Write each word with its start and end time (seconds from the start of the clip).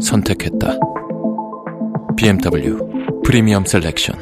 선택했다. 0.00 0.78
BMW 2.16 2.78
프리미엄 3.24 3.64
셀렉션. 3.64 4.16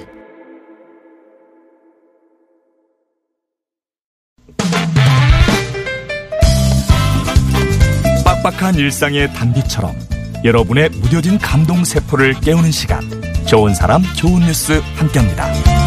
빡빡한 8.25 8.77
일상의 8.77 9.33
단비처럼 9.33 9.97
여러분의 10.45 10.91
무뎌진 10.91 11.39
감동 11.39 11.85
세포를 11.85 12.35
깨우는 12.41 12.71
시간 12.71 13.01
좋은 13.47 13.75
사람 13.75 14.03
좋은 14.17 14.41
뉴스 14.41 14.81
함께합니다. 14.97 15.78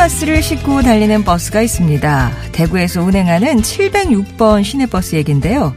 크리스마스를 0.00 0.42
싣고 0.42 0.80
달리는 0.80 1.24
버스가 1.24 1.60
있습니다. 1.60 2.32
대구에서 2.52 3.02
운행하는 3.02 3.60
706번 3.60 4.64
시내버스 4.64 5.16
얘긴데요. 5.16 5.74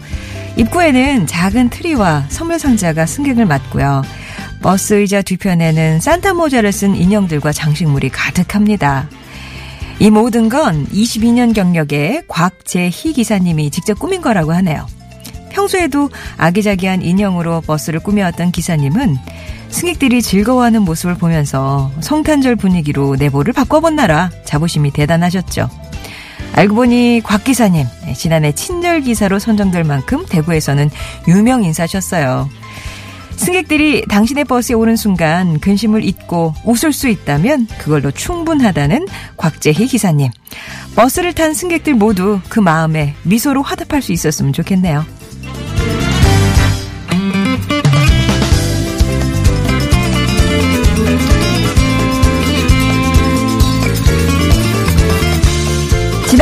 입구에는 0.55 1.27
작은 1.27 1.69
트리와 1.69 2.25
선물 2.29 2.57
상자가 2.57 3.05
승객을 3.05 3.45
맞고요. 3.45 4.01
버스 4.61 4.93
의자 4.93 5.21
뒤편에는 5.21 5.99
산타 5.99 6.35
모자를 6.35 6.71
쓴 6.71 6.95
인형들과 6.95 7.51
장식물이 7.51 8.09
가득합니다. 8.09 9.09
이 9.99 10.09
모든 10.09 10.47
건 10.47 10.87
22년 10.87 11.53
경력의 11.53 12.23
곽재희 12.29 13.13
기사님이 13.13 13.71
직접 13.71 13.99
꾸민 13.99 14.21
거라고 14.21 14.53
하네요. 14.53 14.87
평소에도 15.53 16.09
아기자기한 16.37 17.01
인형으로 17.01 17.61
버스를 17.61 17.99
꾸며왔던 18.01 18.51
기사님은 18.51 19.17
승객들이 19.69 20.21
즐거워하는 20.21 20.81
모습을 20.81 21.15
보면서 21.15 21.91
성탄절 22.01 22.57
분위기로 22.57 23.15
내보를 23.15 23.53
바꿔본 23.53 23.95
나라 23.95 24.29
자부심이 24.45 24.91
대단하셨죠. 24.91 25.69
알고 26.55 26.75
보니 26.75 27.21
곽 27.23 27.43
기사님 27.43 27.87
지난해 28.15 28.51
친절 28.51 29.01
기사로 29.01 29.39
선정될 29.39 29.83
만큼 29.83 30.25
대구에서는 30.27 30.89
유명 31.27 31.63
인사셨어요. 31.63 32.49
승객들이 33.35 34.05
당신의 34.07 34.45
버스에 34.45 34.75
오는 34.75 34.95
순간 34.95 35.59
근심을 35.59 36.03
잊고 36.03 36.53
웃을 36.63 36.93
수 36.93 37.07
있다면 37.07 37.67
그걸로 37.79 38.11
충분하다는 38.11 39.07
곽재희 39.37 39.87
기사님. 39.87 40.29
버스를 40.95 41.33
탄 41.33 41.53
승객들 41.53 41.95
모두 41.95 42.39
그 42.49 42.59
마음에 42.59 43.15
미소로 43.23 43.63
화답할 43.63 44.03
수 44.03 44.11
있었으면 44.13 44.53
좋겠네요. 44.53 45.03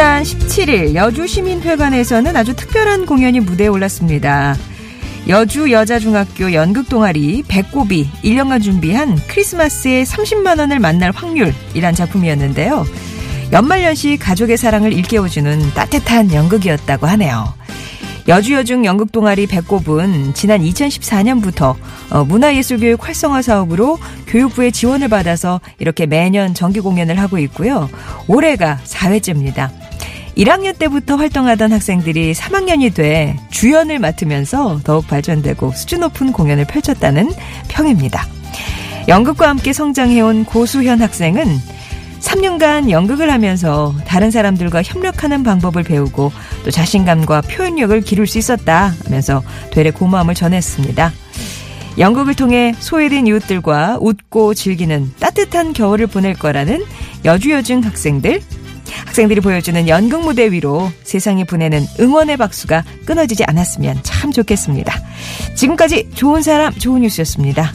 지난 0.01 0.23
17일 0.23 0.95
여주시민회관에서는 0.95 2.35
아주 2.35 2.55
특별한 2.55 3.05
공연이 3.05 3.39
무대에 3.39 3.67
올랐습니다. 3.67 4.55
여주 5.27 5.71
여자중학교 5.71 6.53
연극 6.53 6.89
동아리 6.89 7.43
배꼽이 7.47 8.09
1년간 8.23 8.63
준비한 8.63 9.15
크리스마스에 9.27 10.01
30만 10.01 10.57
원을 10.57 10.79
만날 10.79 11.11
확률이란 11.11 11.93
작품이었는데요. 11.93 12.83
연말연시 13.51 14.17
가족의 14.17 14.57
사랑을 14.57 14.91
일깨워주는 14.91 15.59
따뜻한 15.75 16.33
연극이었다고 16.33 17.05
하네요. 17.05 17.53
여주여중 18.27 18.85
연극 18.85 19.11
동아리 19.11 19.45
배꼽은 19.45 20.33
지난 20.33 20.61
2014년부터 20.61 21.75
어, 22.09 22.23
문화예술교육 22.25 23.07
활성화 23.07 23.43
사업으로 23.43 23.99
교육부의 24.25 24.71
지원을 24.71 25.09
받아서 25.09 25.61
이렇게 25.77 26.07
매년 26.07 26.55
정기 26.55 26.79
공연을 26.79 27.19
하고 27.19 27.37
있고요. 27.37 27.87
올해가 28.27 28.79
4회째입니다. 28.83 29.80
1학년 30.37 30.77
때부터 30.77 31.15
활동하던 31.15 31.71
학생들이 31.73 32.33
3학년이 32.33 32.93
돼 32.93 33.37
주연을 33.49 33.99
맡으면서 33.99 34.79
더욱 34.83 35.07
발전되고 35.07 35.73
수준 35.73 36.01
높은 36.01 36.31
공연을 36.31 36.65
펼쳤다는 36.65 37.31
평입니다. 37.67 38.25
연극과 39.07 39.49
함께 39.49 39.73
성장해온 39.73 40.45
고수현 40.45 41.01
학생은 41.01 41.45
3년간 42.21 42.91
연극을 42.91 43.31
하면서 43.31 43.93
다른 44.05 44.31
사람들과 44.31 44.83
협력하는 44.83 45.43
방법을 45.43 45.83
배우고 45.83 46.31
또 46.63 46.71
자신감과 46.71 47.41
표현력을 47.41 47.99
기를 48.01 48.27
수 48.27 48.37
있었다 48.37 48.93
하면서 49.05 49.41
되레 49.71 49.91
고마움을 49.91 50.35
전했습니다. 50.35 51.11
연극을 51.97 52.35
통해 52.35 52.73
소외된 52.79 53.27
이웃들과 53.27 53.97
웃고 53.99 54.53
즐기는 54.53 55.11
따뜻한 55.19 55.73
겨울을 55.73 56.07
보낼 56.07 56.35
거라는 56.35 56.83
여주여중 57.25 57.83
학생들 57.83 58.41
학생들이 59.05 59.41
보여주는 59.41 59.87
연극 59.87 60.21
무대 60.23 60.51
위로 60.51 60.91
세상이 61.03 61.45
보내는 61.45 61.85
응원의 61.99 62.37
박수가 62.37 62.83
끊어지지 63.05 63.43
않았으면 63.45 63.99
참 64.03 64.31
좋겠습니다. 64.31 64.93
지금까지 65.55 66.09
좋은 66.13 66.41
사람 66.41 66.73
좋은 66.73 67.01
뉴스였습니다. 67.01 67.71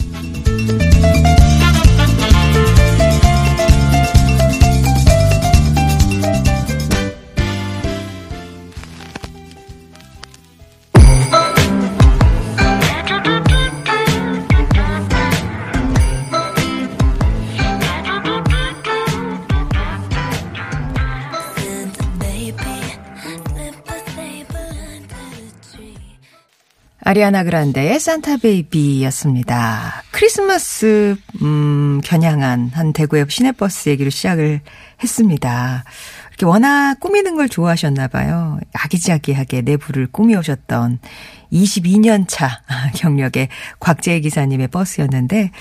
아리아나 27.07 27.45
그란데의 27.45 28.01
산타 28.01 28.35
베이비였습니다. 28.35 30.03
크리스마스 30.11 31.15
음 31.41 32.01
겨냥한 32.03 32.71
한 32.73 32.91
대구의 32.91 33.27
시내버스 33.29 33.87
얘기로 33.87 34.09
시작을 34.09 34.59
했습니다. 35.01 35.85
이렇게 36.31 36.45
워낙 36.45 36.99
꾸미는 36.99 37.37
걸 37.37 37.47
좋아하셨나 37.47 38.09
봐요. 38.09 38.59
아기자기하게 38.73 39.61
내부를 39.61 40.07
꾸미오셨던 40.11 40.99
22년 41.53 42.25
차 42.27 42.61
경력의 42.95 43.47
곽재희 43.79 44.19
기사님의 44.19 44.67
버스였는데 44.67 45.51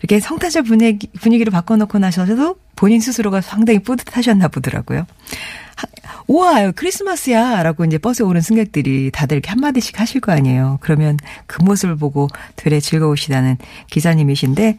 이렇게 0.00 0.18
성탄절 0.18 0.64
분위기, 0.64 1.06
분위기를 1.20 1.52
바꿔놓고 1.52 2.00
나셔도 2.00 2.56
본인 2.76 3.00
스스로가 3.00 3.40
상당히 3.40 3.80
뿌듯하셨나 3.80 4.48
보더라고요. 4.48 5.06
우와, 6.28 6.72
크리스마스야! 6.72 7.62
라고 7.62 7.84
이제 7.84 7.98
버스에 7.98 8.24
오는 8.24 8.40
승객들이 8.40 9.10
다들 9.12 9.36
이렇게 9.36 9.50
한마디씩 9.50 10.00
하실 10.00 10.20
거 10.20 10.32
아니에요. 10.32 10.78
그러면 10.80 11.18
그 11.46 11.62
모습을 11.62 11.96
보고 11.96 12.28
되레 12.56 12.80
즐거우시다는 12.80 13.58
기사님이신데, 13.90 14.76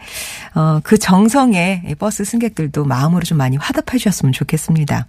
어, 0.56 0.80
그 0.84 0.98
정성에 0.98 1.96
버스 2.00 2.26
승객들도 2.26 2.84
마음으로 2.84 3.24
좀 3.24 3.38
많이 3.38 3.56
화답해 3.56 3.98
주셨으면 3.98 4.34
좋겠습니다. 4.34 5.08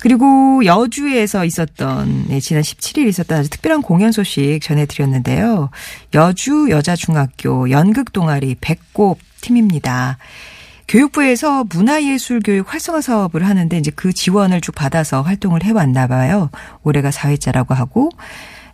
그리고 0.00 0.64
여주에서 0.64 1.44
있었던, 1.44 2.28
네, 2.28 2.40
지난 2.40 2.62
17일 2.62 3.06
있었던 3.08 3.38
아주 3.38 3.50
특별한 3.50 3.82
공연 3.82 4.12
소식 4.12 4.60
전해드렸는데요. 4.62 5.68
여주 6.14 6.68
여자중학교 6.70 7.70
연극동아리 7.70 8.56
배꼽 8.62 9.18
팀입니다. 9.42 10.16
교육부에서 10.90 11.64
문화예술 11.72 12.40
교육 12.44 12.72
활성화 12.72 13.00
사업을 13.00 13.46
하는데 13.46 13.78
이제 13.78 13.92
그 13.94 14.12
지원을 14.12 14.60
쭉 14.60 14.74
받아서 14.74 15.22
활동을 15.22 15.62
해왔나 15.62 16.08
봐요. 16.08 16.50
올해가 16.82 17.10
4회째라고 17.10 17.74
하고 17.74 18.10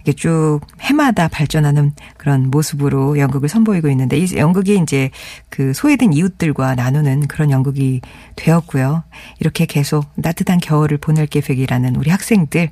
이게 0.00 0.14
쭉 0.14 0.60
해마다 0.80 1.28
발전하는 1.28 1.92
그런 2.16 2.50
모습으로 2.50 3.18
연극을 3.18 3.50
선보이고 3.50 3.90
있는데 3.90 4.16
이 4.16 4.34
연극이 4.34 4.78
이제 4.80 5.10
그 5.50 5.74
소외된 5.74 6.14
이웃들과 6.14 6.74
나누는 6.74 7.26
그런 7.26 7.50
연극이 7.50 8.00
되었고요. 8.36 9.02
이렇게 9.40 9.66
계속 9.66 10.06
따뜻한 10.22 10.56
겨울을 10.58 10.96
보낼 10.96 11.26
계획이라는 11.26 11.96
우리 11.96 12.10
학생들 12.10 12.70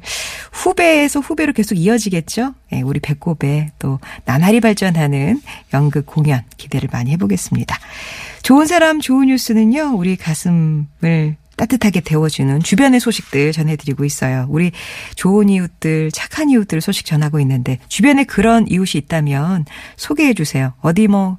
후배에서 0.52 1.20
후배로 1.20 1.52
계속 1.52 1.74
이어지겠죠. 1.74 2.54
네, 2.72 2.80
우리 2.80 2.98
배꼽에 2.98 3.72
또 3.78 3.98
나날이 4.24 4.60
발전하는 4.60 5.42
연극 5.74 6.06
공연 6.06 6.40
기대를 6.56 6.88
많이 6.90 7.10
해보겠습니다. 7.10 7.76
좋은 8.44 8.66
사람 8.66 9.00
좋은 9.00 9.28
뉴스는요, 9.28 9.94
우리 9.96 10.16
가슴을 10.16 11.36
따뜻하게 11.56 12.00
데워주는 12.00 12.62
주변의 12.62 13.00
소식들 13.00 13.52
전해드리고 13.52 14.04
있어요. 14.04 14.46
우리 14.50 14.70
좋은 15.16 15.48
이웃들, 15.48 16.10
착한 16.12 16.50
이웃들 16.50 16.82
소식 16.82 17.06
전하고 17.06 17.40
있는데 17.40 17.78
주변에 17.88 18.24
그런 18.24 18.68
이웃이 18.68 19.00
있다면 19.02 19.64
소개해 19.96 20.34
주세요. 20.34 20.74
어디 20.82 21.08
뭐 21.08 21.38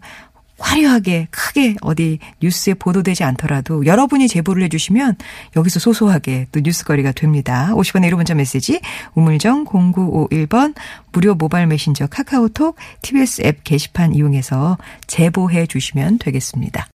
화려하게 0.57 1.27
크게 1.31 1.75
어디 1.81 2.19
뉴스에 2.41 2.73
보도되지 2.73 3.23
않더라도 3.23 3.85
여러분이 3.85 4.27
제보를 4.27 4.63
해주시면 4.63 5.17
여기서 5.55 5.79
소소하게 5.79 6.47
또 6.51 6.61
뉴스거리가 6.61 7.11
됩니다. 7.11 7.71
50원의 7.73 8.09
1호 8.09 8.15
문자 8.15 8.33
메시지 8.33 8.79
우물정 9.15 9.65
0951번 9.65 10.73
무료 11.11 11.35
모바일 11.35 11.67
메신저 11.67 12.07
카카오톡 12.07 12.77
TBS 13.01 13.43
앱 13.45 13.63
게시판 13.63 14.15
이용해서 14.15 14.77
제보해 15.07 15.67
주시면 15.67 16.19
되겠습니다. 16.19 16.87